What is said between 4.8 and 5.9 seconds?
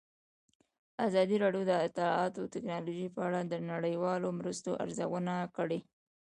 ارزونه کړې.